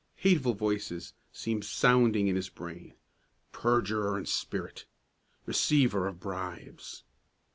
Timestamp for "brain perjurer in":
2.49-4.25